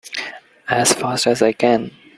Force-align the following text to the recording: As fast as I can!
As 0.67 0.93
fast 0.93 1.27
as 1.27 1.43
I 1.43 1.51
can! 1.53 1.91